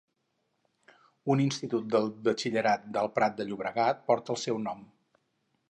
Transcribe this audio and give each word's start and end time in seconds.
Un 1.33 1.43
institut 1.43 1.85
de 1.97 2.01
batxillerat 2.29 2.89
del 2.97 3.11
Prat 3.19 3.37
de 3.43 3.49
Llobregat 3.51 4.05
porta 4.11 4.37
el 4.37 4.45
seu 4.47 4.61
nom. 4.71 4.85